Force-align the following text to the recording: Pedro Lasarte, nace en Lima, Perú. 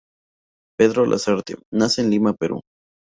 Pedro 0.79 1.05
Lasarte, 1.05 1.57
nace 1.71 2.01
en 2.01 2.09
Lima, 2.09 2.33
Perú. 2.33 2.61